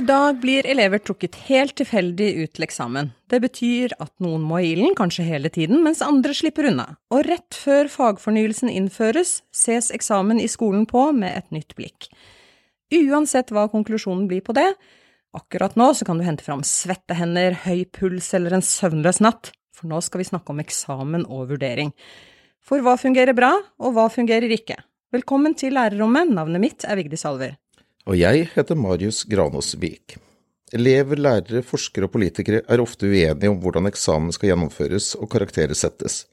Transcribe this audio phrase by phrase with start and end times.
[0.00, 3.10] I dag blir elever trukket helt tilfeldig ut til eksamen.
[3.28, 6.86] Det betyr at noen må i ilden, kanskje hele tiden, mens andre slipper unna.
[7.12, 12.08] Og rett før fagfornyelsen innføres, ses eksamen i skolen på med et nytt blikk.
[12.96, 14.70] Uansett hva konklusjonen blir på det,
[15.36, 19.52] akkurat nå så kan du hente fram svette hender, høy puls eller en søvnløs natt,
[19.76, 21.92] for nå skal vi snakke om eksamen og vurdering.
[22.64, 24.80] For hva fungerer bra, og hva fungerer ikke?
[25.12, 27.58] Velkommen til lærerrommet, navnet mitt er Vigdis Alver.
[28.10, 30.16] Og jeg heter Marius Granås Vik.
[30.74, 35.78] Elever, lærere, forskere og politikere er ofte uenige om hvordan eksamen skal gjennomføres og karakterer
[35.78, 36.24] settes.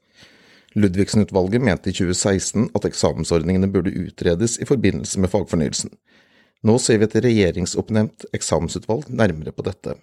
[0.74, 5.94] Ludvigsen-utvalget mente i 2016 at eksamensordningene burde utredes i forbindelse med fagfornyelsen.
[6.66, 9.94] Nå ser vi et regjeringsoppnevnt eksamensutvalg nærmere på dette.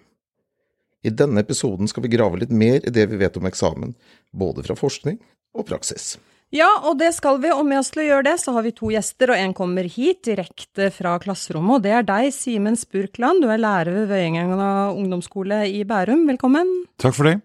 [1.03, 3.97] I denne episoden skal vi grave litt mer i det vi vet om eksamen,
[4.31, 5.19] både fra forskning
[5.51, 6.13] og praksis.
[6.55, 7.49] Ja, og det skal vi.
[7.51, 9.87] Og med oss til å gjøre det, så har vi to gjester, og en kommer
[9.91, 11.79] hit direkte fra klasserommet.
[11.81, 13.43] Og det er deg, Simen Spurkland.
[13.43, 16.23] Du er lærer ved Vøyengenga ungdomsskole i Bærum.
[16.29, 16.69] Velkommen.
[17.01, 17.41] Takk for det.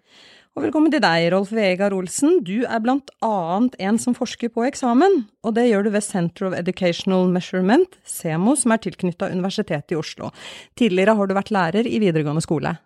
[0.54, 2.38] Og velkommen til deg, Rolf Vegard Olsen.
[2.46, 5.24] Du er blant annet en som forsker på eksamen.
[5.42, 9.98] Og det gjør du ved Center of Educational Measurement, SEMO, som er tilknytta Universitetet i
[9.98, 10.30] Oslo.
[10.78, 12.76] Tidligere har du vært lærer i videregående skole.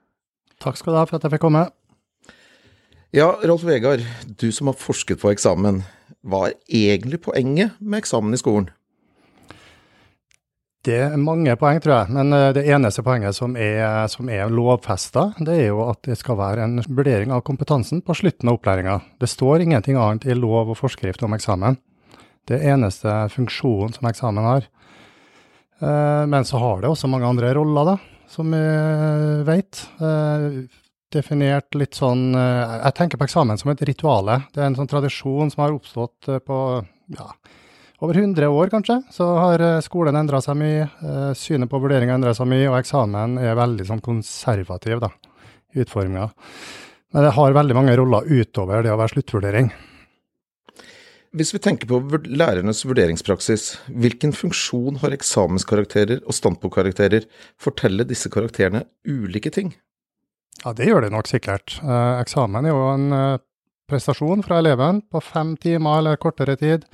[0.65, 1.67] Takk skal du ha for at jeg fikk komme.
[3.13, 4.01] Ja, Rolf Vegard,
[4.41, 5.85] du som har forsket på eksamen.
[6.25, 8.71] Hva er egentlig poenget med eksamen i skolen?
[10.85, 12.13] Det er mange poeng, tror jeg.
[12.13, 16.19] Men eh, det eneste poenget som er, som er lovfesta, det er jo at det
[16.21, 18.99] skal være en vurdering av kompetansen på slutten av opplæringa.
[19.21, 21.81] Det står ingenting annet i lov og forskrift om eksamen.
[22.45, 24.69] Det er eneste funksjonen som eksamen har.
[25.81, 28.65] Eh, men så har det også mange andre roller, da, som vi
[29.49, 29.87] vet.
[31.15, 34.43] Eh, definert litt sånn Jeg tenker på eksamen som et rituale.
[34.53, 36.59] Det er en sånn tradisjon som har oppstått på
[37.15, 37.29] ja,
[38.03, 39.01] over 100 år, kanskje.
[39.15, 40.89] Så har skolen endra seg mye,
[41.39, 45.13] synet på vurdering har endra seg mye, og eksamen er veldig sånn konservativ da,
[45.75, 46.29] i utforminga.
[47.15, 49.71] Men det har veldig mange roller utover det å være sluttvurdering.
[51.35, 51.99] Hvis vi tenker på
[52.31, 57.27] lærernes vurderingspraksis, hvilken funksjon har eksamenskarakterer og standpunktkarakterer?
[57.59, 59.73] Forteller disse karakterene ulike ting?
[60.63, 61.79] Ja, det gjør det nok sikkert.
[61.83, 63.43] Eh, eksamen er jo en eh,
[63.91, 66.87] prestasjon fra eleven på fem timer eller kortere tid,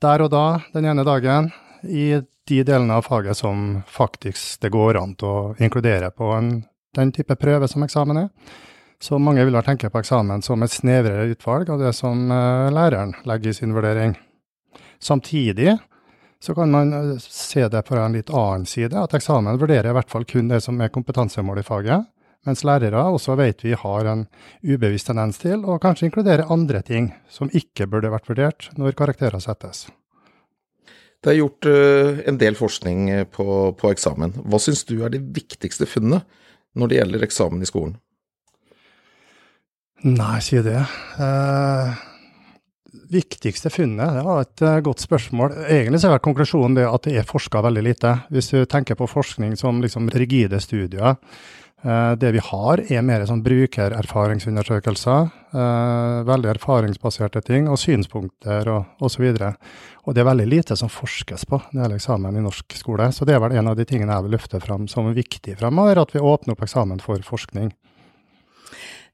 [0.00, 1.50] der og da, den ene dagen,
[1.84, 6.50] i de delene av faget som faktisk det går an til å inkludere på en,
[6.96, 8.28] den type prøve som eksamen er.
[9.00, 12.72] Så mange vil vel tenke på eksamen som et snevrere utvalg av det som eh,
[12.74, 14.16] læreren legger i sin vurdering.
[15.00, 15.78] Samtidig
[16.42, 19.96] så kan man eh, se det på en litt annen side, at eksamen vurderer i
[19.96, 22.08] hvert fall kun det som er kompetansemål i faget
[22.48, 24.26] mens lærere også vet vi har en
[24.64, 29.42] ubevisst tendens til å kanskje inkludere andre ting som ikke burde vært vurdert når karakterer
[29.44, 29.88] settes.
[31.20, 33.46] Det er gjort uh, en del forskning på,
[33.76, 34.38] på eksamen.
[34.48, 36.24] Hva syns du er det viktigste funnet
[36.72, 37.98] når det gjelder eksamen i skolen?
[40.00, 40.78] Nei, si det.
[41.20, 41.98] Eh,
[43.12, 45.58] viktigste funnet, det var et uh, godt spørsmål.
[45.68, 48.14] Egentlig så er konklusjonen det at det er forska veldig lite.
[48.32, 51.20] Hvis du tenker på forskning som liksom rigide studier,
[51.69, 59.06] Eh, det vi har, er mer sånn brukererfaringsundersøkelser, eh, veldig erfaringsbaserte ting, og synspunkter og
[59.06, 59.24] osv.
[59.30, 59.70] Og,
[60.04, 63.08] og det er veldig lite som forskes på når det gjelder eksamen i norsk skole.
[63.16, 66.02] Så det er vel en av de tingene jeg vil løfte fram som viktig fremover,
[66.02, 67.72] at vi åpner opp eksamen for forskning.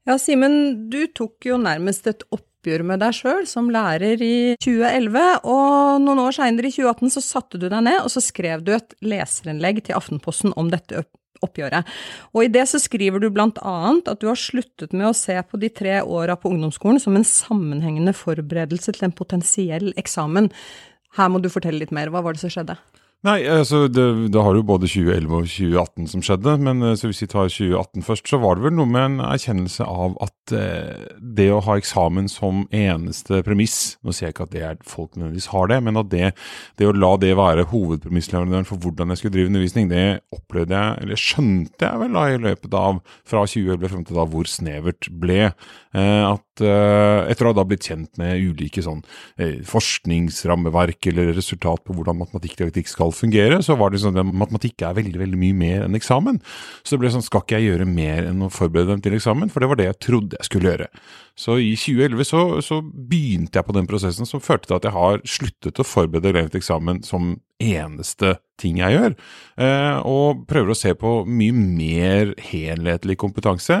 [0.07, 5.23] Ja, Simen, du tok jo nærmest et oppgjør med deg sjøl som lærer i 2011,
[5.43, 8.71] og noen år seinere, i 2018, så satte du deg ned og så skrev du
[8.75, 11.03] et leserinnlegg til Aftenposten om dette
[11.45, 11.87] oppgjøret.
[12.33, 15.37] Og i det så skriver du blant annet at du har sluttet med å se
[15.43, 20.51] på de tre åra på ungdomsskolen som en sammenhengende forberedelse til en potensiell eksamen.
[21.17, 22.11] Her må du fortelle litt mer.
[22.13, 22.77] Hva var det som skjedde?
[23.25, 27.23] Nei, altså det, det har jo både 2011 og 2018 som skjedde, men så hvis
[27.23, 31.07] vi tar 2018 først, så var det vel noe med en erkjennelse av at eh,
[31.17, 35.17] det å ha eksamen som eneste premiss Nå sier jeg ikke at det er folk
[35.17, 36.29] nødvendigvis har det, men at det,
[36.77, 40.05] det å la det være hovedpremissleverandøren for hvordan jeg skulle drive undervisning, det
[40.37, 44.27] opplevde jeg, eller skjønte jeg vel da i løpet av fra 2011 frem til da
[44.29, 45.41] hvor snevert ble.
[45.49, 49.03] Eh, at eh, etter å ha da blitt kjent med ulike sånn
[49.37, 54.85] eh, forskningsrammeverk eller resultat på hvordan matematikk skal fungere, så var det sånn at matematikk
[54.87, 56.41] er veldig veldig mye mer enn eksamen.
[56.83, 59.51] Så det ble sånn, skal ikke jeg gjøre mer enn å forberede dem til eksamen?
[59.53, 60.91] For det var det jeg trodde jeg skulle gjøre.
[61.37, 64.95] Så i 2011 så, så begynte jeg på den prosessen som førte til at jeg
[64.95, 69.15] har sluttet å forberede elever til eksamen som eneste ting jeg gjør.
[69.61, 73.79] Eh, og prøver å se på mye mer helhetlig kompetanse.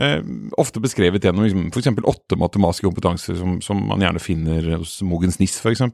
[0.00, 0.18] Eh,
[0.60, 1.90] ofte beskrevet gjennom liksom, f.eks.
[2.12, 5.84] åtte matematiske kompetanser som, som, man gjerne finner hos Mogens Niss f.eks.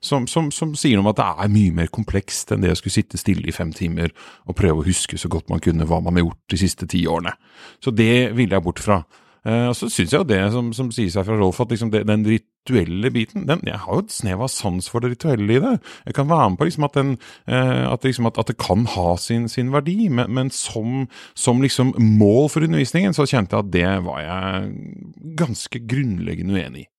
[0.00, 2.78] Som, som, som sier noe om at det er mye mer komplekst enn det å
[2.78, 4.14] skulle sitte stille i fem timer
[4.46, 7.06] og prøve å huske så godt man kunne hva man har gjort de siste ti
[7.10, 7.36] årene.
[7.82, 9.02] Så det ville jeg bort fra.
[9.46, 11.92] Uh, og så syns jeg jo det som, som sies her fra Rolf, at liksom
[11.92, 12.24] det, den
[12.66, 15.78] rituelle biten den, Jeg har jo et snev av sans for det rituelle i det.
[16.06, 17.18] Jeg kan være med på liksom at, den,
[17.48, 21.62] uh, at, liksom at, at, det kan ha sin, sin verdi, men, men som, som,
[21.62, 24.72] liksom mål for undervisningen så kjente jeg at det var jeg
[25.36, 26.90] ganske grunnleggende uenig i.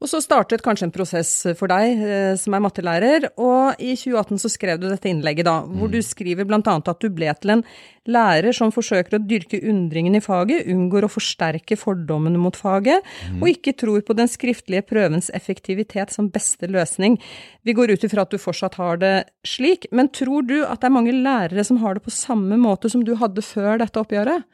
[0.00, 4.40] Og så startet kanskje en prosess for deg eh, som er mattelærer, og i 2018
[4.40, 5.92] så skrev du dette innlegget da, hvor mm.
[5.92, 6.60] du skriver bl.a.
[6.64, 7.64] at du ble til en
[8.10, 13.42] lærer som forsøker å dyrke undringen i faget, unngår å forsterke fordommene mot faget, mm.
[13.42, 17.18] og ikke tror på den skriftlige prøvens effektivitet som beste løsning.
[17.68, 19.14] Vi går ut ifra at du fortsatt har det
[19.46, 22.88] slik, men tror du at det er mange lærere som har det på samme måte
[22.88, 24.48] som du hadde før dette oppgjøret?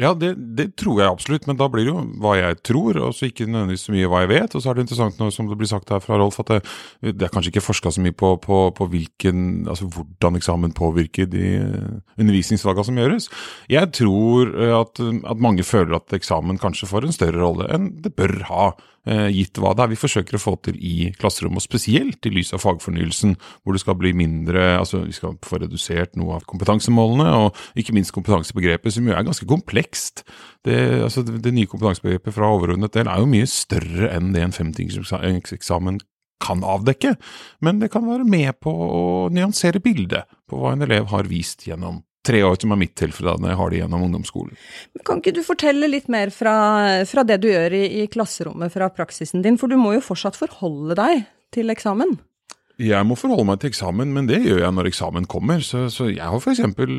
[0.00, 3.12] Ja, det, det, tror jeg absolutt, men da blir det jo hva jeg tror, og
[3.16, 4.56] så ikke nødvendigvis så mye hva jeg vet.
[4.56, 6.60] Og så er det interessant nå, som det blir sagt her fra Rolf, at det,
[7.18, 11.28] det er kanskje ikke forska så mye på, på, på hvilken, altså hvordan eksamen påvirker
[11.28, 11.50] de
[12.16, 13.28] undervisningsfagene som gjøres.
[13.68, 18.16] Jeg tror at, at mange føler at eksamen kanskje får en større rolle enn det
[18.16, 18.70] bør ha.
[19.08, 22.32] Eh, gitt hva det er vi forsøker å få til i klasserommet, og spesielt i
[22.34, 23.32] lys av fagfornyelsen,
[23.64, 27.94] hvor det skal bli mindre altså Vi skal få redusert noe av kompetansemålene, og ikke
[27.96, 29.89] minst kompetansebegrepet, som jo er ganske komplekst.
[30.66, 30.76] Det,
[31.06, 34.56] altså det, det nye kompetansebegrepet fra overordnet del er jo mye større enn det en
[34.56, 36.00] femtingseksamen
[36.40, 37.14] kan avdekke,
[37.60, 39.02] men det kan være med på å
[39.32, 43.36] nyansere bildet på hva en elev har vist gjennom tre år, som er mitt tilfelle
[43.40, 44.56] når jeg har det gjennom ungdomsskolen.
[45.08, 46.54] Kan ikke du fortelle litt mer fra,
[47.08, 50.38] fra det du gjør i, i, klasserommet, fra praksisen din, for du må jo fortsatt
[50.38, 52.18] forholde deg til eksamen?
[52.80, 55.64] Jeg må forholde meg til eksamen, men det gjør jeg når eksamen kommer.
[55.64, 56.94] Så, så jeg har for eksempel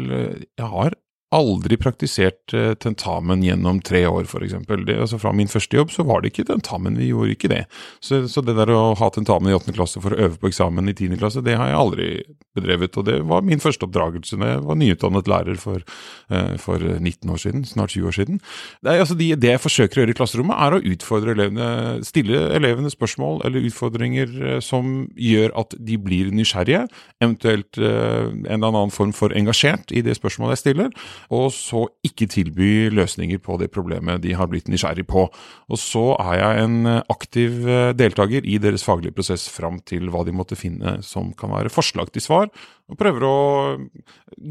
[0.46, 0.94] Jeg har
[1.32, 4.56] aldri praktisert eh, tentamen gjennom tre år, f.eks.
[4.68, 7.62] Altså fra min første jobb så var det ikke tentamen, vi gjorde ikke det.
[8.04, 10.92] Så, så det der å ha tentamen i åttende klasse for å øve på eksamen
[10.92, 12.10] i tiende klasse, det har jeg aldri
[12.58, 12.98] bedrevet.
[13.00, 15.86] Og det var min første oppdragelse da jeg var nyutdannet lærer for,
[16.34, 18.42] uh, for 19 år siden, snart 20 år siden.
[18.84, 21.70] Det, altså de, det, jeg forsøker å gjøre i klasserommet, er å utfordre elevene,
[22.08, 26.84] stille elevene spørsmål eller utfordringer uh, som gjør at de blir nysgjerrige,
[27.24, 30.92] eventuelt en eller annen form for engasjert i det spørsmålet jeg stiller
[31.30, 35.28] og så ikke tilby løsninger på det problemet de har blitt nysgjerrig på.
[35.72, 40.26] Og så er jeg en aktiv eh, deltaker i deres faglige prosess fram til hva
[40.28, 42.50] de måtte finne som kan være forslag til svar,
[42.92, 43.36] og prøver å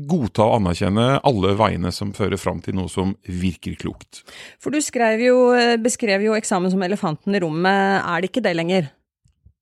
[0.09, 4.23] godta og anerkjenne alle veiene som fører fram til noe som virker klokt.
[4.63, 8.57] For du jo, eh, beskrev jo eksamen som elefanten i rommet, er det ikke det
[8.57, 8.91] lenger?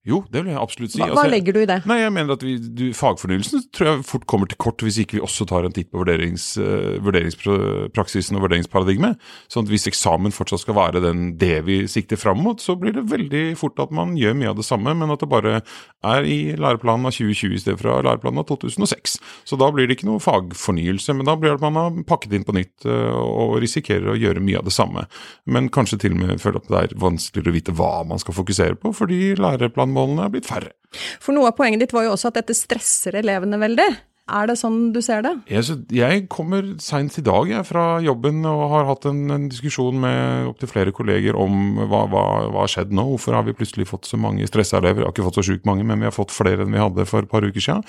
[0.07, 1.01] Jo, det vil jeg absolutt si.
[1.03, 1.77] Hva, hva altså, legger du i det?
[1.91, 5.19] Nei, jeg mener at vi, du, Fagfornyelsen tror jeg fort kommer til kort hvis ikke
[5.19, 9.19] vi også tar en titt på vurderings, uh, vurderingspraksisen og vurderingsparadigmet.
[9.53, 12.95] Sånn at hvis eksamen fortsatt skal være den, det vi sikter fram mot, så blir
[12.97, 15.59] det veldig fort at man gjør mye av det samme, men at det bare
[16.07, 19.19] er i læreplanen av 2020 i stedet for læreplanen av 2006.
[19.51, 22.39] Så da blir det ikke noe fagfornyelse, men da blir det at man har pakket
[22.39, 25.05] inn på nytt uh, og risikerer å gjøre mye av det samme.
[25.45, 28.39] Men kanskje til og med føler at det er vanskeligere å vite hva man skal
[28.39, 30.75] fokusere på, fordi læreplanen målene er blitt færre.
[31.21, 33.91] For noe av poenget ditt var jo også at dette stresser elevene veldig.
[34.29, 35.33] Er det sånn du ser det?
[35.49, 39.97] Jeg, jeg kommer seint i dag jeg, fra jobben og har hatt en, en diskusjon
[40.03, 43.07] med opptil flere kolleger om hva, hva, hva har skjedd nå.
[43.15, 45.03] Hvorfor har vi plutselig fått så mange stressa elever?
[45.03, 47.09] Jeg har ikke fått så sjukt mange, men vi har fått flere enn vi hadde
[47.09, 47.87] for et par uker siden.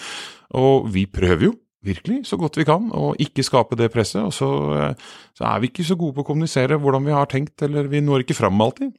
[0.60, 4.24] Og vi prøver jo virkelig så godt vi kan å ikke skape det presset.
[4.24, 4.50] Og så,
[4.80, 7.92] eh, så er vi ikke så gode på å kommunisere hvordan vi har tenkt, eller
[7.92, 8.96] vi når ikke fram alltid.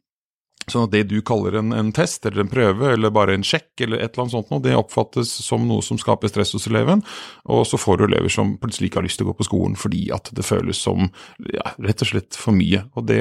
[0.72, 3.84] Sånn at det du kaller en, en, test eller en prøve eller bare en sjekk
[3.84, 7.04] eller et eller annet sånt, det oppfattes som noe som skaper stress hos eleven.
[7.50, 9.76] Og så får du elever som plutselig ikke har lyst til å gå på skolen
[9.80, 11.08] fordi at det føles som
[11.50, 12.84] ja, rett og slett for mye.
[12.94, 13.20] Og det,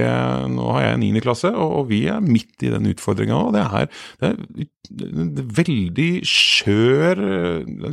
[0.50, 3.38] Nå har jeg niende klasse, og, vi er midt i den utfordringa.
[3.48, 3.88] Og det er,
[4.20, 5.08] det
[5.42, 7.24] er veldig skjør,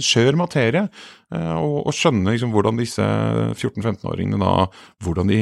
[0.02, 0.86] skjør materie.
[1.34, 4.68] Eh, og, skjønne liksom hvordan disse 14-15-åringene da
[5.02, 5.40] hvordan de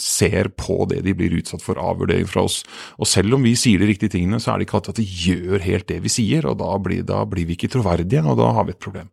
[0.00, 2.62] ser på det de blir utsatt for av vurdering fra oss.
[2.96, 5.20] Og selv om vi sier de riktige tingene, så er det ikke alltid at de
[5.26, 6.48] gjør helt det vi sier.
[6.48, 9.12] Og da blir, da blir vi ikke troverdige, og da har vi et problem.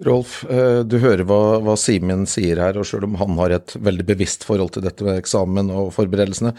[0.00, 3.74] Rolf, eh, du hører hva, hva Simen sier her, og selv om han har et
[3.76, 6.54] veldig bevisst forhold til dette med eksamen og forberedelsene,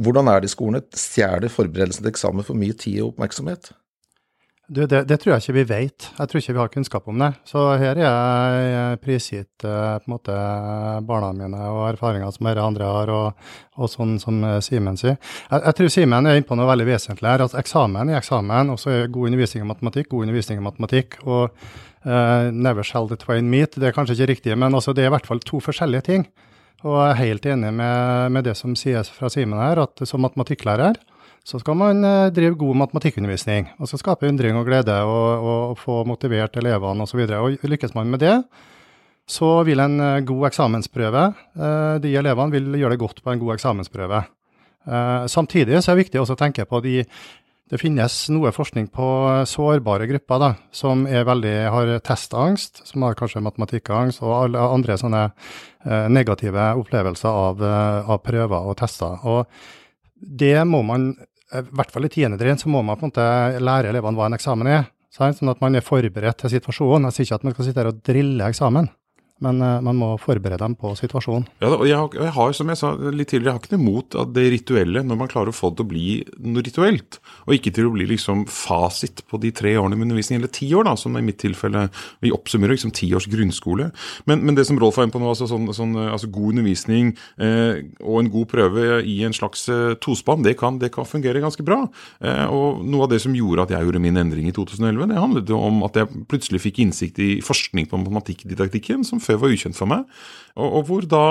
[0.00, 0.86] hvordan er det i skolen?
[0.96, 3.74] Stjeler forberedelsene til eksamen for mye tid og oppmerksomhet?
[4.66, 6.06] Du, det, det, tror jeg ikke vi vet.
[6.16, 7.30] Jeg tror ikke vi har kunnskap om det.
[7.44, 10.36] Så her er jeg prisgitt eh, på en måte
[11.04, 15.18] barna mine og erfaringer som dere andre har, og, og sånn som Simen sier.
[15.50, 17.44] Jeg, jeg, tror Simen er inne på noe veldig vesentlig her.
[17.44, 21.20] at Eksamen er eksamen, og så er god undervisning i matematikk god undervisning i matematikk.
[21.26, 21.50] og
[22.06, 23.76] uh, never shall the twain meet.
[23.76, 26.28] Det er kanskje ikke riktig, men altså, det er i hvert fall to forskjellige ting.
[26.84, 30.24] Og jeg er helt enig med, med det som sies fra Simen her, at som
[30.24, 31.00] matematikklærer
[31.44, 33.68] så skal man eh, drive god matematikkundervisning.
[33.78, 37.20] og så Skape undring og glede og, og få motivert elevene osv.
[37.62, 38.38] Lykkes man med det,
[39.28, 43.44] så vil en eh, god eksamensprøve eh, De elevene vil gjøre det godt på en
[43.44, 44.24] god eksamensprøve.
[45.32, 46.98] Samtidig så er det viktig å tenke på de
[47.72, 49.06] det finnes noe forskning på
[49.48, 55.22] sårbare grupper da, som veldig, har testangst, som har kanskje matematikkangst og alle andre sånne
[56.12, 59.16] negative opplevelser av, av, prøver og tester.
[59.24, 59.48] Og
[60.20, 61.14] det må man
[61.60, 64.36] i hvert fall i tiende så må man på en måte lære elevene hva en
[64.38, 64.84] eksamen er.
[65.14, 67.06] Sånn at man er forberedt til situasjonen.
[67.06, 68.88] Jeg sier ikke at man skal sitte her og drille eksamen
[69.44, 71.46] men uh, man må forberede dem på situasjonen.
[71.62, 73.84] Ja, og jeg, har, jeg har, som jeg sa litt tidligere, jeg har ikke noe
[73.84, 76.06] imot at det rituelle, når man klarer å få det til å bli
[76.54, 80.40] noe rituelt, og ikke til å bli liksom fasit på de tre årene med undervisning,
[80.40, 81.86] eller ti år, da, som i mitt tilfelle
[82.24, 83.90] vi oppsummerer liksom ti års grunnskole.
[84.28, 87.12] Men, men, det som Rolf var inne på nå, altså, sånn, sånn, altså god undervisning
[87.42, 91.42] eh, og en god prøve i en slags eh, tospann, det kan, det kan, fungere
[91.42, 91.82] ganske bra.
[92.24, 95.20] Eh, og noe av det som gjorde at jeg gjorde min endring i 2011, det
[95.20, 99.54] handlet om at jeg plutselig fikk innsikt i forskning på matematikkdidaktikken, som før før var
[99.54, 100.04] ukjent for meg.
[100.54, 101.24] Og, og hvor da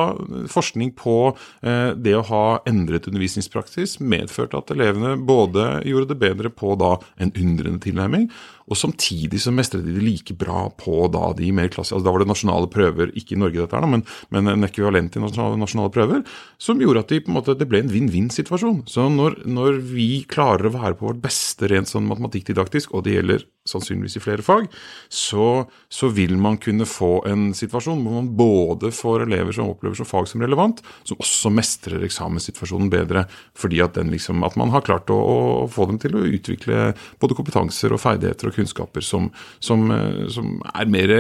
[0.51, 1.15] forskning på
[1.63, 6.97] eh, det å ha endret undervisningspraksis medførte at elevene både gjorde det bedre på da
[7.23, 8.27] en undrende tilnærming,
[8.69, 12.13] og samtidig så mestret de det like bra på da de mer klasse, altså Da
[12.13, 15.91] var det nasjonale prøver, ikke i Norge dette her, men, men en ekvivalent til nasjonale,
[15.93, 16.23] prøver,
[16.61, 18.85] som gjorde at de, måte, det ble en vinn-vinn-situasjon.
[18.89, 23.17] Så når, når, vi klarer å være på vårt beste rent sånn matematikkdidaktisk, og det
[23.17, 24.67] gjelder sannsynligvis i flere fag,
[25.11, 29.99] så, så vil man kunne få en situasjon hvor man både får elever som opplever
[29.99, 33.25] som fag som relevant, som også mestrer eksamenssituasjonen bedre,
[33.59, 35.19] fordi at, liksom, at man har klart å,
[35.63, 36.91] å få dem til å utvikle
[37.23, 39.29] både kompetanser og ferdigheter og kunnskaper som,
[39.63, 41.13] som, eh, som er mer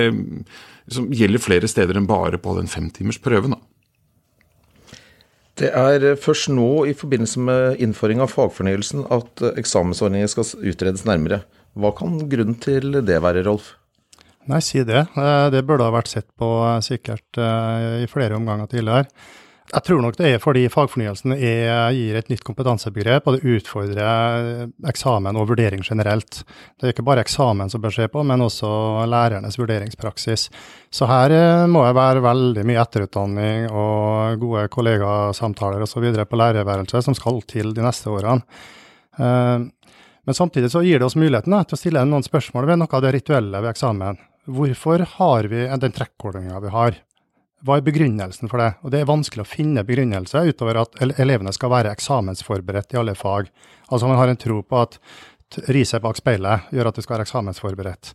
[0.91, 3.55] som gjelder flere steder enn bare på den femtimersprøven.
[5.59, 11.43] Det er først nå i forbindelse med innføring av fagfornyelsen at eksamensordningen skal utredes nærmere.
[11.77, 13.75] Hva kan grunnen til det være, Rolf?
[14.49, 15.05] Nei, si det.
[15.15, 19.07] Eh, det burde ha vært sett på eh, sikkert i flere omganger tidligere.
[19.73, 24.67] Jeg tror nok det er fordi fagfornyelsen er, gir et nytt kompetansebegrep, og det utfordrer
[24.89, 26.43] eksamen og vurdering generelt.
[26.77, 28.69] Det er ikke bare eksamen som bør skje på, men også
[29.09, 30.43] lærernes vurderingspraksis.
[30.93, 36.05] Så her eh, må det være veldig mye etterutdanning og gode kollegasamtaler osv.
[36.21, 38.45] på lærerværelset som skal til de neste årene.
[39.17, 39.65] Eh,
[40.23, 43.01] men samtidig så gir det oss muligheten til å stille noen spørsmål ved noe av
[43.07, 44.21] det rituelle ved eksamen.
[44.53, 47.01] Hvorfor har vi den trekkordninga vi har?
[47.63, 48.73] Hva er begrunnelsen for det?
[48.83, 53.15] Og Det er vanskelig å finne begrunnelse utover at elevene skal være eksamensforberedt i alle
[53.15, 53.47] fag.
[53.87, 54.99] Altså man har en tro på at
[55.71, 58.11] riset bak speilet gjør at du skal være eksamensforberedt.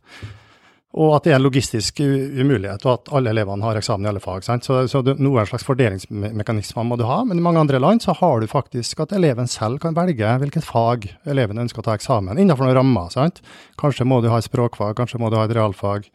[0.98, 4.22] Og at det er en logistisk umulighet, og at alle elevene har eksamen i alle
[4.24, 4.44] fag.
[4.44, 4.64] Sant?
[4.64, 8.16] Så, så det, noen slags fordelingsmekanismer må du ha, men i mange andre land så
[8.18, 12.40] har du faktisk at eleven selv kan velge hvilket fag eleven ønsker å ta eksamen,
[12.40, 13.12] innenfor noen rammer.
[13.14, 13.40] Sant?
[13.80, 16.08] Kanskje må du ha et språkfag, kanskje må du ha et realfag.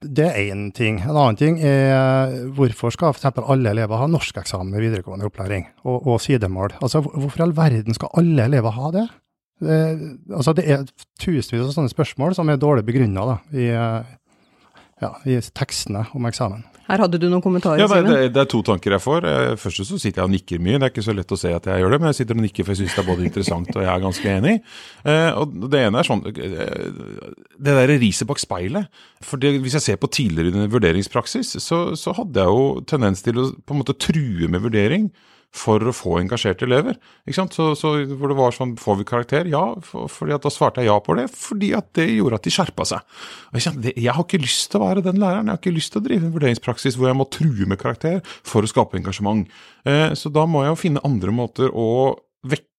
[0.00, 1.02] Det er én ting.
[1.04, 3.26] En annen ting er hvorfor skal f.eks.
[3.36, 6.72] alle elever ha norskeksamen i videregående opplæring, og, og sidemål?
[6.80, 9.04] Altså, Hvorfor i all verden skal alle elever ha det?
[9.60, 9.80] Det,
[10.32, 10.86] altså, det er
[11.20, 13.68] tusenvis av sånne spørsmål som er dårlig begrunna i,
[15.00, 16.66] ja, i tekstene om eksamen.
[16.90, 18.08] Her hadde du noen kommentarer, ja, Simen?
[18.10, 19.26] Det, det, er to tanker jeg får.
[19.30, 20.80] Eh, først så sitter jeg og nikker mye.
[20.80, 22.44] Det er ikke så lett å se at jeg gjør det, men jeg sitter og
[22.44, 24.54] nikker for jeg syns det er både interessant og jeg er ganske enig.
[25.04, 26.86] Eh, og Det ene er sånn eh,
[27.54, 29.02] Det derre riset bak speilet.
[29.22, 33.38] For det, Hvis jeg ser på tidligere vurderingspraksis, så, så hadde jeg jo tendens til
[33.38, 35.10] å på en måte true med vurdering
[35.50, 36.98] for å få engasjerte elever.
[37.26, 37.56] Ikke sant?
[37.56, 39.48] Så, så hvor det var sånn Får vi karakter?
[39.50, 41.26] Ja, for, fordi at da svarte jeg ja på det.
[41.34, 43.18] Fordi at det gjorde at de skjerpa seg.
[43.58, 45.50] Jeg, det, jeg har ikke lyst til å være den læreren.
[45.50, 48.20] Jeg har ikke lyst til å drive en vurderingspraksis hvor jeg må true med karakter
[48.46, 49.50] for å skape engasjement.
[49.88, 51.90] Eh, så da må jeg jo finne andre måter å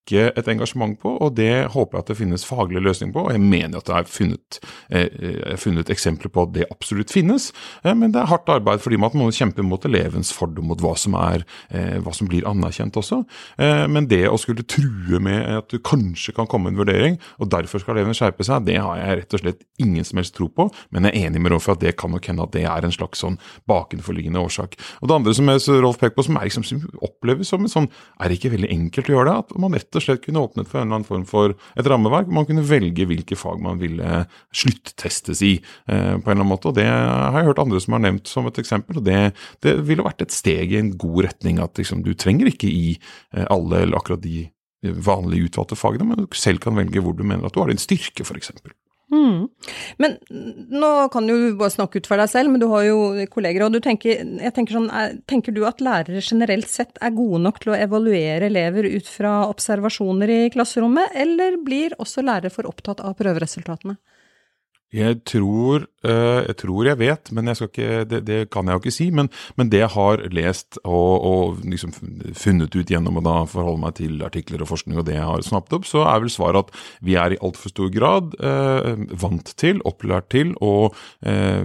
[0.10, 3.26] et engasjement på, og det håper jeg at det finnes faglig løsning på.
[3.28, 7.52] og Jeg mener at det er funnet, eh, funnet eksempler på at det absolutt finnes,
[7.84, 10.98] eh, men det er hardt arbeid fordi man må kjempe mot elevens fordom mot hva
[10.98, 13.26] som, er, eh, hva som blir anerkjent også.
[13.58, 17.50] Eh, men det å skulle true med at du kanskje kan komme en vurdering, og
[17.50, 20.50] derfor skal elevene skjerpe seg, det har jeg rett og slett ingen som helst tro
[20.50, 22.84] på, men jeg er enig med Rolf at det kan nok hende at det er
[22.84, 23.38] en slags sånn
[23.70, 24.76] bakenforliggende årsak.
[25.02, 27.72] Og Det andre som jeg, Rolf peker på, som, er, liksom, som oppleves som en
[27.72, 27.90] sånn
[28.22, 29.38] Er det ikke veldig enkelt å gjøre det?
[29.44, 31.88] At man rett rett og slett kunne åpnet for en eller annen form for et
[31.88, 32.30] rammeverk.
[32.32, 34.24] Man kunne velge hvilke fag man ville
[34.56, 36.72] sluttestes i, på en eller annen måte.
[36.72, 39.02] og Det har jeg hørt andre som har nevnt som et eksempel.
[39.02, 39.20] og Det,
[39.62, 41.60] det ville vært et steg i en god retning.
[41.60, 42.96] At liksom, du trenger ikke i
[43.52, 44.48] alle eller akkurat de
[44.82, 47.82] vanlige utvalgte fagene, men du selv kan velge hvor du mener at du har din
[47.82, 48.50] styrke, f.eks.
[49.12, 49.50] Mm.
[50.00, 50.16] Men
[50.72, 53.00] nå kan du bare snakke ut for deg selv, men du har jo
[53.34, 53.66] kolleger.
[53.66, 54.24] og du tenker,
[54.56, 58.88] tenker, sånn, tenker du at lærere generelt sett er gode nok til å evaluere elever
[58.88, 64.00] ut fra observasjoner i klasserommet, eller blir også lærere for opptatt av prøveresultatene?
[64.92, 68.82] Jeg tror, uh, jeg tror jeg vet, men jeg ikke, det, det, kan jeg jo
[68.82, 69.08] ikke si.
[69.16, 71.94] Men, men det jeg har lest og, og liksom
[72.36, 75.78] funnet ut gjennom å forholde meg til artikler og forskning og det jeg har snappet
[75.80, 79.80] opp, så er vel svaret at vi er i altfor stor grad uh, vant til,
[79.88, 81.64] opplært til, og uh,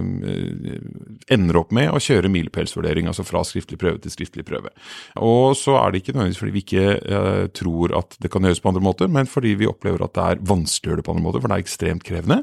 [1.27, 4.71] ender opp med å kjøre milepælsvurdering, altså fra skriftlig prøve til skriftlig prøve.
[5.19, 8.71] Og så er det ikke nødvendigvis fordi vi ikke tror at det kan gjøres på
[8.71, 11.25] andre måter, men fordi vi opplever at det er vanskelig å gjøre det på andre
[11.25, 12.39] måter, for det er ekstremt krevende.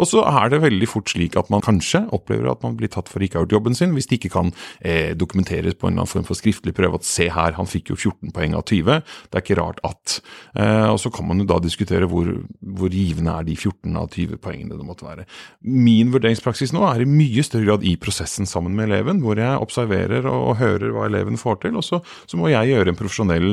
[0.00, 3.10] Og så er det veldig fort slik at man kanskje opplever at man blir tatt
[3.10, 5.94] for ikke å ha gjort jobben sin, hvis det ikke kan eh, dokumenteres på en
[5.94, 8.64] eller annen form for skriftlig prøve at se her, han fikk jo 14 poeng av
[8.68, 9.02] 20.
[9.30, 10.18] Det er ikke rart at.
[10.58, 12.28] Eh, og så kan man jo da diskutere hvor,
[12.60, 15.26] hvor givende er de 14 av 20 poengene det måtte være.
[15.62, 19.62] Min vurderingspraksis nå er i mye større grad i prosessen sammen med eleven, hvor jeg
[19.62, 22.98] observerer og, og hører hva eleven får til, og så, så, må jeg gjøre en
[22.98, 23.48] profesjonell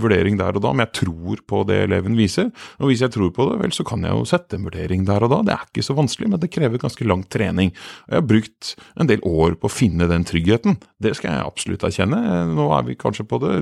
[0.00, 2.50] vurdering der og da om jeg tror på det eleven viser.
[2.80, 5.26] Og hvis jeg tror på det, vel, så kan jeg jo sette en vurdering der
[5.26, 5.40] og da.
[5.46, 7.72] Det er ikke så vanskelig vanskelig, men det krever ganske lang trening.
[8.08, 10.78] Jeg har brukt en del år på å finne den tryggheten.
[11.02, 12.20] Det skal jeg absolutt erkjenne.
[12.54, 13.54] Nå er vi kanskje på det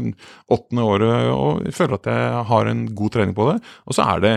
[0.53, 3.59] åttende året og jeg føler at jeg har en god trening på det.
[3.87, 4.37] Og så er det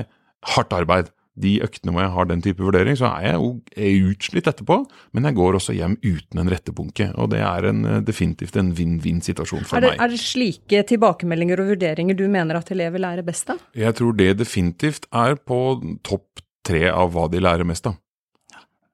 [0.56, 4.48] hardt arbeid de øktene hvor jeg har den type vurdering, så er jeg jo utslitt
[4.48, 4.78] etterpå,
[5.16, 7.10] men jeg går også hjem uten en rettebunke.
[7.20, 10.06] Og det er en, definitivt en vinn-vinn-situasjon for er det, meg.
[10.06, 13.60] Er det slike tilbakemeldinger og vurderinger du mener at elever lærer best av?
[13.76, 15.60] Jeg tror det definitivt er på
[16.08, 18.00] topp tre av hva de lærer mest av.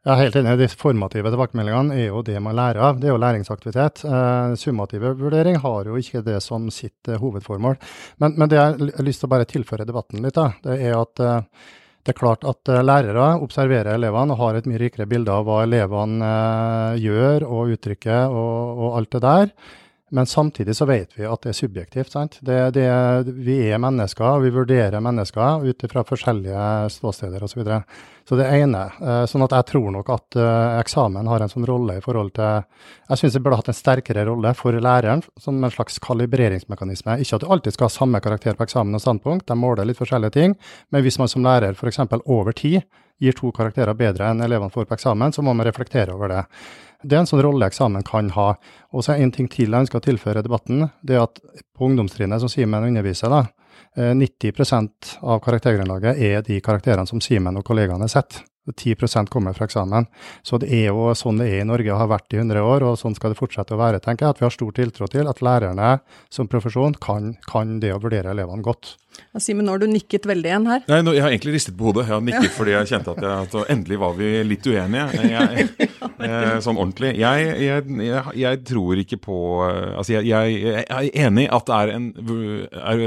[0.01, 0.55] Er helt enig.
[0.57, 2.97] De formative tilbakemeldingene er jo det man lærer av.
[2.97, 4.01] Det er jo læringsaktivitet.
[4.01, 7.77] Eh, summative vurdering har jo ikke det som sitt eh, hovedformål.
[8.17, 10.97] Men, men, det jeg har lyst til å bare tilføre debatten litt, da, det er
[10.97, 11.69] at eh,
[12.01, 15.45] det er klart at eh, lærere observerer elevene og har et mye rikere bilde av
[15.45, 19.53] hva elevene eh, gjør og uttrykker og, og alt det der.
[20.13, 22.11] Men samtidig så vet vi at det er subjektivt.
[22.11, 22.37] sant?
[22.43, 22.87] Det, det,
[23.31, 27.53] vi er mennesker, og vi vurderer mennesker ut fra forskjellige ståsteder osv.
[27.53, 27.77] Så, videre.
[28.27, 28.81] så det ene.
[28.99, 32.33] Eh, sånn at jeg tror nok at uh, eksamen har en sånn rolle i forhold
[32.35, 32.65] til
[33.07, 37.15] Jeg syns det burde hatt en sterkere rolle for læreren som en slags kalibreringsmekanisme.
[37.23, 39.99] Ikke at du alltid skal ha samme karakter på eksamen og standpunkt, de måler litt
[40.01, 40.59] forskjellige ting.
[40.91, 42.03] Men hvis man som lærer f.eks.
[42.25, 42.81] over tid
[43.21, 46.45] gir to karakterer bedre enn elevene får på eksamen, så må man reflektere over det.
[47.03, 48.51] Det er en sånn rolle eksamen kan ha.
[48.93, 50.87] Og så er en ting til jeg ønsker å tilføre debatten.
[51.01, 51.41] Det er at
[51.77, 53.45] på ungdomstrinnet som Simen underviser, da,
[53.95, 54.87] 90 eh,
[55.21, 58.45] av karaktergrunnlaget er de karakterene som Simen og kollegaene setter.
[58.75, 60.05] 10% kommer fra eksamen.
[60.45, 62.85] Så det er jo sånn det er i Norge og har vært i 100 år,
[62.85, 63.99] og sånn skal det fortsette å være.
[63.99, 67.93] tenker jeg, At vi har stor tiltro til at lærerne som profesjon kan, kan det
[67.93, 68.97] å vurdere elevene godt.
[69.41, 70.83] Simen, nå har du nikket veldig igjen her.
[70.87, 72.05] Nei, nå, Jeg har egentlig ristet på hodet.
[72.07, 75.07] Jeg har nikket fordi jeg kjente at, jeg, at endelig var vi litt uenige.
[75.31, 75.89] Jeg,
[76.27, 77.13] eh, sånn ordentlig.
[77.19, 82.07] Jeg, jeg, jeg, tror ikke på eh, Altså, jeg, er enig at det er en
[82.71, 83.01] er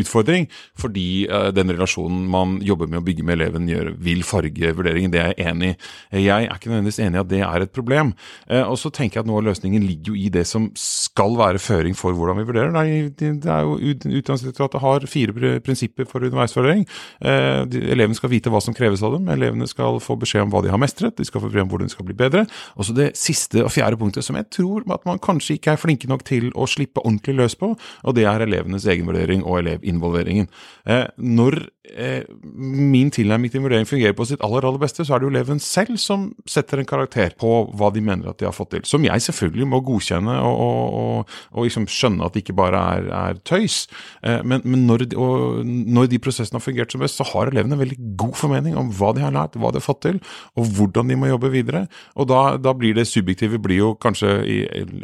[0.00, 4.72] utfordring fordi uh, den relasjonen man jobber med å bygge med eleven, gjør, vil farge
[4.76, 5.12] vurderingen.
[5.12, 5.76] Det er jeg enig i.
[6.24, 8.12] Jeg er ikke nødvendigvis enig i at det er et problem.
[8.48, 11.36] Eh, og så tenker jeg at noe av løsningen ligger jo i det som skal
[11.38, 12.74] være føring for hvordan vi vurderer.
[12.78, 16.84] Er, det er jo Utdanningsdirektoratet har fire prinsipper for underveisvurdering.
[17.20, 17.62] Eh,
[17.94, 20.72] elevene skal vite hva som kreves av dem, elevene skal få beskjed om hva de
[20.72, 22.46] har mestret, de skal få beskjed om hvordan de skal bli bedre.
[22.76, 25.80] Og så det siste og fjerde punktet som jeg tror at man kanskje ikke er
[25.80, 30.48] flinke nok til å slippe ordentlig løs på, og det er elevenes egenvurdering og elevinvolveringen.
[30.88, 31.58] Eh, når
[31.94, 35.32] eh, min tilnærming til vurdering fungerer på sitt aller aller beste, så er det jo
[35.34, 38.84] eleven selv som setter en karakter på hva de mener at de har fått til.
[38.88, 42.82] Som jeg selvfølgelig må godkjenne og, og, og, og liksom skjønne at det ikke bare
[42.96, 43.82] er, er tøys.
[44.22, 47.82] Eh, men, men når, når, de prosessene har fungert som best, så har elevene en
[47.82, 50.20] veldig god formening om hva de har lært, hva de har fått til,
[50.58, 51.86] og hvordan de må jobbe videre.
[52.16, 54.38] Og da, da blir det subjektive blir jo kanskje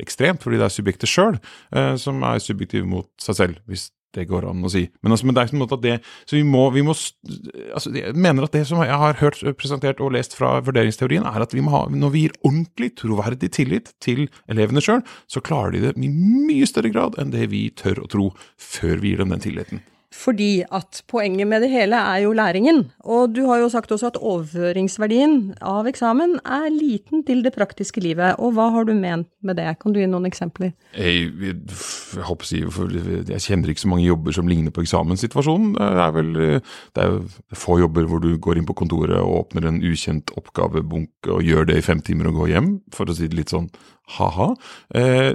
[0.03, 3.61] ekstremt, fordi det er subjektet sjøl eh, som er subjektiv mot seg selv.
[3.69, 4.85] hvis det går an å si.
[5.03, 5.95] Men, altså, men det er ikke noe at det
[6.29, 10.03] Så vi må, vi må altså, Jeg mener at det som jeg har hørt presentert
[10.05, 13.91] og lest fra vurderingsteorien, er at vi må ha, når vi gir ordentlig troverdig tillit
[14.05, 18.05] til elevene sjøl, så klarer de det i mye større grad enn det vi tør
[18.05, 18.31] å tro
[18.61, 19.85] før vi gir dem den tilliten.
[20.15, 22.85] Fordi at poenget med det hele er jo læringen.
[23.03, 28.01] Og du har jo sagt også at overføringsverdien av eksamen er liten til det praktiske
[28.05, 28.39] livet.
[28.39, 29.67] Og hva har du ment med det?
[29.83, 30.73] Kan du gi noen eksempler?
[30.95, 31.57] Jeg, jeg,
[32.23, 35.75] jeg, kjenner ikke så mange jobber som ligner på eksamenssituasjonen.
[35.81, 37.19] Det er vel det er
[37.59, 41.69] få jobber hvor du går inn på kontoret og åpner en ukjent oppgavebunk og gjør
[41.73, 43.69] det i fem timer og går hjem, for å si det litt sånn
[44.19, 44.51] ha-ha.
[44.95, 45.33] Eh,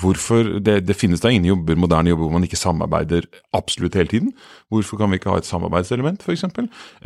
[0.00, 4.10] hvorfor det, det, finnes da ingen jobber, moderne jobber hvor man ikke samarbeider absolutt hele
[4.10, 4.32] tiden.
[4.72, 6.44] Hvorfor kan vi ikke ha et samarbeidselement, f.eks.?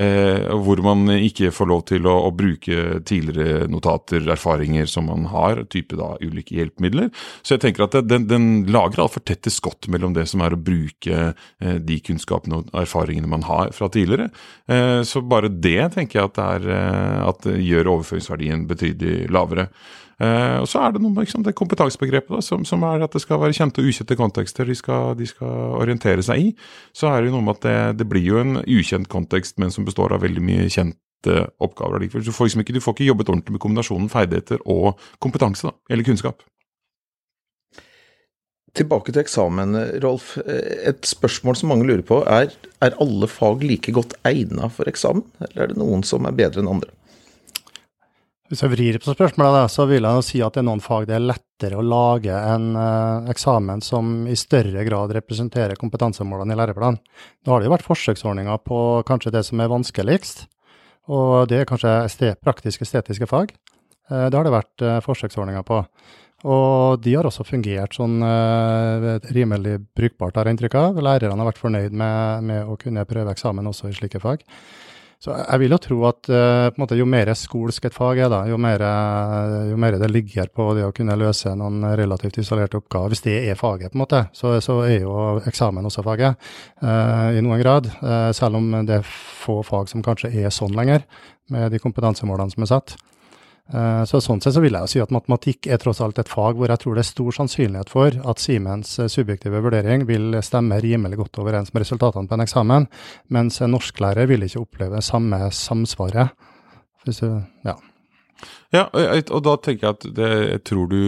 [0.01, 5.29] Eh, hvor man ikke får lov til å, å, bruke tidligere notater, erfaringer som man
[5.33, 7.13] har, type da ulike hjelpemidler.
[7.43, 10.57] Så jeg tenker at det, den, den lager altfor tette skott mellom det som er
[10.57, 14.31] å bruke eh, de kunnskapene og erfaringene man har fra tidligere.
[14.71, 19.69] Eh, så bare det tenker jeg at er, eh, at gjør overføringsverdien betydelig lavere.
[20.17, 23.21] Eh, og så er det noe liksom, det kompetansebegrepet, da, som, som, er at det
[23.21, 26.51] skal være kjente og ukjente kontekster de skal, de skal orientere seg i.
[26.97, 29.75] Så er det jo noe med at det, det, blir jo en ukjent kontekst, men
[29.75, 30.97] som består av veldig mye kjente
[31.61, 32.25] oppgaver allikevel.
[32.25, 35.77] Du får liksom ikke, du får ikke jobbet ordentlig med kombinasjonen ferdigheter og kompetanse, da,
[35.93, 36.45] eller kunnskap.
[38.77, 40.35] Tilbake til eksamen, Rolf.
[40.45, 42.53] Et spørsmål som mange lurer på, er
[42.85, 46.61] er alle fag like godt egnet for eksamen, eller er det noen som er bedre
[46.61, 46.93] enn andre?
[48.47, 51.17] Hvis jeg vrir på spørsmålet, så vil jeg si at det er noen fag det
[51.17, 57.01] er lettere å lage en uh, eksamen som i større grad representerer kompetansemålene i læreplanen.
[57.43, 58.79] Nå har det jo vært forsøksordninger på
[59.09, 60.47] kanskje det som er vanskeligst,
[61.11, 63.51] og det er kanskje praktiske, praktisk-estetiske fag.
[64.07, 65.83] Uh, det har det vært uh, forsøksordninger på.
[66.47, 68.21] Og de har også fungert sånn
[69.35, 70.99] rimelig brukbart, har jeg inntrykk av.
[71.03, 74.45] Lærerne har vært fornøyd med, med å kunne prøve eksamen også i slike fag.
[75.23, 78.43] Så jeg vil jo tro at uh, måte, jo mer skolsk et fag er, da,
[78.51, 78.85] jo mer,
[79.71, 83.39] jo mer, det ligger på det å kunne løse noen relativt isolerte oppgaver, hvis det
[83.49, 85.17] er faget, på en måte, så, så er jo
[85.49, 86.37] eksamen også faget
[86.85, 87.91] uh, i noen grad.
[88.03, 91.07] Uh, selv om det er få fag som kanskje er sånn lenger,
[91.53, 92.97] med de kompetansemålene som er satt.
[93.67, 96.31] Eh, så Sånn sett så vil jeg jo si at matematikk er tross alt et
[96.31, 100.39] fag hvor jeg tror det er stor sannsynlighet for at Siemens eh, subjektive vurdering vil
[100.47, 102.87] stemme rimelig godt overens med resultatene på en eksamen,
[103.35, 106.37] mens en norsklærer vil ikke oppleve samme samsvaret.
[107.07, 107.77] Hvis du, ja.
[108.75, 110.31] Ja, og da tenker jeg at det,
[110.69, 111.01] tror du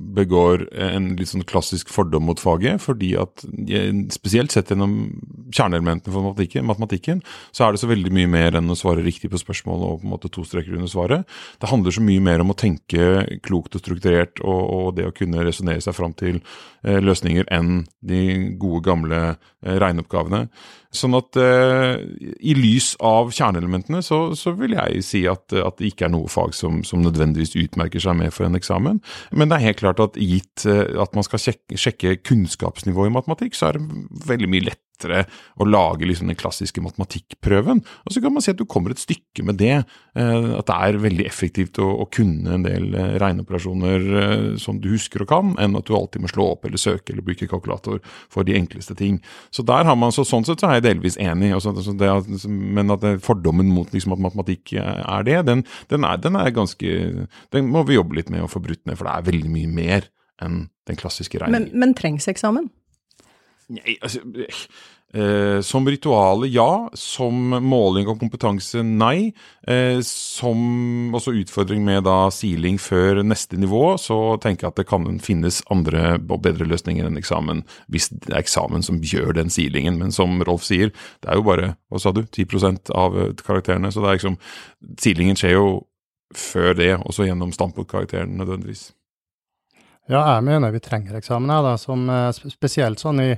[0.00, 2.80] begår en litt sånn klassisk fordom mot faget.
[2.80, 3.44] fordi at
[4.14, 4.94] spesielt sett gjennom
[5.52, 9.30] kjerneelementene for matematikken, matematikken, så er det så veldig mye mer enn å svare riktig
[9.30, 11.28] på spørsmål og på en måte to streker under svaret.
[11.60, 15.14] Det handler så mye mer om å tenke klokt og strukturert og, og det å
[15.16, 16.40] kunne resonnere seg fram til
[16.82, 18.22] eh, løsninger enn de
[18.60, 20.46] gode, gamle eh, regneoppgavene.
[20.90, 22.00] Sånn at eh,
[22.42, 26.30] i lys av kjerneelementene så, så, vil jeg si at, at, det ikke er noe
[26.30, 28.98] fag som, som, nødvendigvis utmerker seg med for en eksamen.
[29.30, 33.16] Men det er helt klart at gitt eh, at man skal sjekke, sjekke kunnskapsnivået i
[33.20, 35.24] matematikk, så er det veldig mye lett lettere
[35.60, 37.82] å lage liksom den klassiske matematikkprøven.
[38.04, 39.84] Og så kan man si at du kommer et stykke med det.
[40.14, 44.80] Eh, at det er veldig effektivt å, å kunne en del eh, regneoperasjoner eh, som
[44.80, 47.48] du husker og kan, enn at du alltid må slå opp eller søke eller bruke
[47.50, 49.20] kalkulator for de enkleste ting.
[49.50, 51.52] Så der har man, så sånn sett så er jeg delvis enig.
[52.00, 52.10] Det,
[52.48, 56.88] men at fordommen mot liksom, at matematikk er det, den, den, er, den er ganske
[57.52, 59.70] Den må vi jobbe litt med å få brutt ned, for det er veldig mye
[59.70, 60.08] mer
[60.40, 61.70] enn den klassiske regningen.
[61.70, 62.70] Men, men trengs eksamen?
[63.70, 64.20] Nei, altså
[65.14, 66.88] eh, Som rituale, ja.
[66.98, 69.32] Som måling av kompetanse, nei.
[69.66, 74.88] Eh, som også utfordring med da siling før neste nivå, så tenker jeg at det
[74.90, 79.52] kan finnes andre og bedre løsninger enn eksamen, hvis det er eksamen som gjør den
[79.54, 80.00] silingen.
[80.02, 83.92] Men som Rolf sier, det er jo bare hva sa du, 10% av eh, karakterene.
[83.92, 84.40] Så det er liksom
[85.00, 85.66] Silingen skjer jo
[86.34, 88.90] før det, også gjennom standpunktkarakteren nødvendigvis.
[90.10, 93.28] Ja, jeg mener vi trenger eksamen, da, som eh, spesielt sånn i,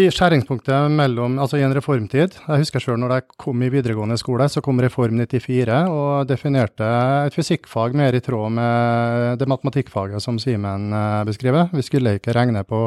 [0.00, 2.38] i skjæringspunktet mellom, altså i en reformtid.
[2.40, 6.88] Jeg husker sjøl når jeg kom i videregående skole, så kom Reform 94 og definerte
[7.26, 11.68] et fysikkfag mer i tråd med det matematikkfaget som Simen eh, beskriver.
[11.76, 12.86] Vi skulle ikke regne på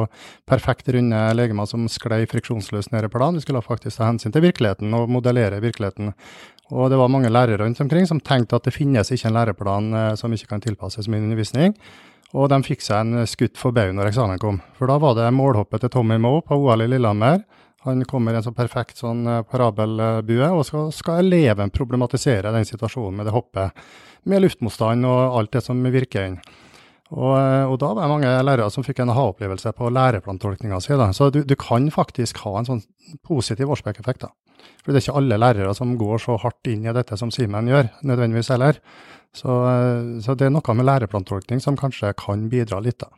[0.50, 4.48] perfekt runde legemer som sklei friksjonsløst ned i plan, vi skulle faktisk ta hensyn til
[4.48, 6.10] virkeligheten og modellere virkeligheten.
[6.74, 9.90] Og det var mange lærere rundt omkring som tenkte at det finnes ikke en læreplan
[9.94, 11.78] eh, som ikke kan tilpasses min undervisning.
[12.36, 14.60] Og de fikk seg en skutt for baugen når eksamen kom.
[14.76, 17.40] For da var det målhoppet til Tommy Moe på OL i Lillehammer.
[17.86, 22.66] Han kommer i en sånn perfekt sånn eh, parabelbue, og skal, skal eleven problematisere den
[22.68, 23.84] situasjonen med det hoppet.
[24.28, 26.40] Med luftmotstand og alt det som virker inn.
[27.14, 30.98] Og, eh, og, da var det mange lærere som fikk en aha-opplevelse på læreplantolkninga si.
[31.16, 32.82] Så du, du, kan faktisk ha en sånn
[33.24, 34.26] positiv årsbekkeffekt.
[34.82, 37.70] For det er ikke alle lærere som går så hardt inn i dette som Simen
[37.70, 38.82] gjør, nødvendigvis heller.
[39.36, 43.10] Så, eh, så, det er noe med læreplantolkning som kanskje kan bidra litt, da.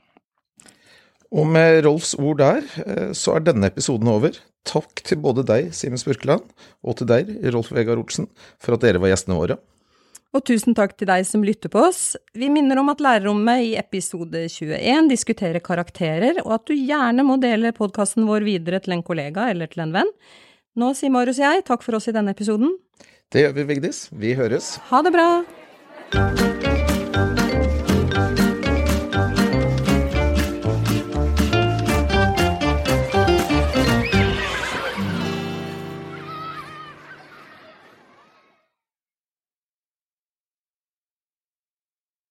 [1.30, 4.34] Og med Rolfs ord der, eh, så er denne episoden over.
[4.66, 6.48] Takk til både deg, Simen Spurkeland,
[6.82, 8.28] og til deg, Rolf Vegard Olsen,
[8.60, 9.60] for at dere var gjestene våre.
[10.30, 12.14] Og tusen takk til deg som lytter på oss.
[12.38, 17.38] Vi minner om at Lærerrommet i episode 21 diskuterer karakterer, og at du gjerne må
[17.42, 20.12] dele podkasten vår videre til en kollega eller til en venn.
[20.78, 22.76] Nå sier Marius og jeg takk for oss i denne episoden.
[23.30, 24.04] Det gjør vi, Vigdis.
[24.14, 24.76] Vi høres.
[24.90, 25.30] Ha det bra!
[26.12, 26.79] Música